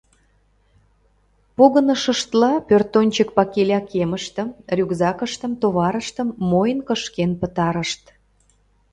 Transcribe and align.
Погынышыштла, 1.55 2.51
пӧртӧнчык 2.67 3.29
пакиля 3.37 3.79
кемыштым, 3.91 4.47
рюкзакыштым, 4.77 5.51
товарыштым 5.61 6.27
мойн 6.49 6.79
кышкен 6.87 7.31
пытарышт. 7.39 8.03